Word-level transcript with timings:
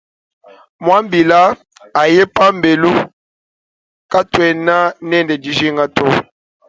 Muambila 0.83 1.39
aye 2.01 2.23
pambelu 2.35 2.91
katuena 4.11 4.75
nende 5.09 5.33
dijinga 5.43 5.85
to. 5.95 6.07